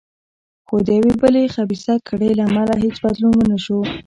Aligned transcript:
خو 0.67 0.75
د 0.85 0.87
یوې 0.97 1.13
بلې 1.21 1.51
خبیثه 1.55 1.93
کړۍ 2.07 2.31
له 2.37 2.43
امله 2.49 2.73
هېڅ 2.83 2.95
بدلون 3.03 3.33
ونه 3.35 3.57
شو. 3.65 3.79